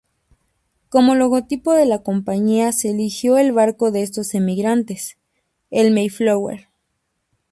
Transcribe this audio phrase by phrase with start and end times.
[0.89, 5.19] Como logotipo de la compañía se eligió el barco de estos emigrantes,
[5.69, 6.69] el Mayflower.